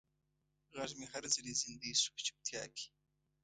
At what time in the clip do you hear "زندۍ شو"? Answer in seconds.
1.61-2.09